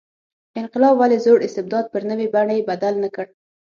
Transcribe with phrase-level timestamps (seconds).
[0.59, 3.25] انقلاب ولې زوړ استبداد پر نوې بڼې بدل نه کړ.